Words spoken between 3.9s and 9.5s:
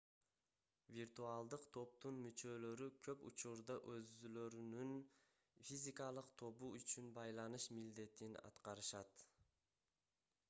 өзүлөрүнүн физикалык тобу үчүн байланыш милдетин аткарышат